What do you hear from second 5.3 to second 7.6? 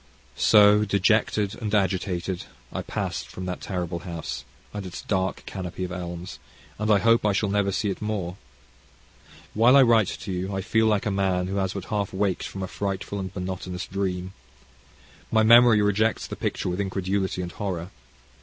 canopy of elms, and I hope I shall